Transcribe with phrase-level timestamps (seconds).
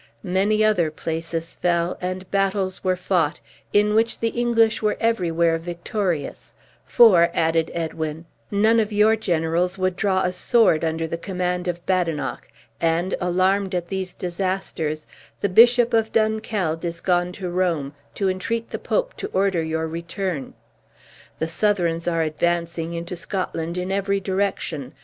[0.23, 3.39] Many other places fell, and battles were fought,
[3.71, 6.55] in which the English were everywhere victorious;
[6.87, 11.85] for," added Edwin, "none of your generals would draw a sword under the command of
[11.85, 12.47] Badenoch;
[12.79, 15.05] and, alarmed at these disasters,
[15.39, 19.87] the Bishop of Dunkeld is gone to Rome, to entreat the Pope to order your
[19.87, 20.55] return.
[21.37, 24.95] The Southrons are advancing into Scotland in every direction.